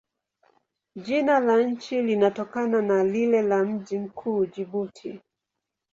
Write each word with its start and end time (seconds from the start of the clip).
Jina 0.95 1.39
la 1.39 1.61
nchi 1.63 2.01
linatokana 2.01 2.81
na 2.81 3.03
lile 3.03 3.41
la 3.41 3.63
mji 3.63 3.99
mkuu, 3.99 4.45
Jibuti. 4.45 5.21